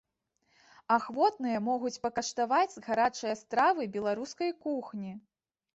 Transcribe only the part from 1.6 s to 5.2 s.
могуць пакаштаваць гарачыя стравы беларускай кухні.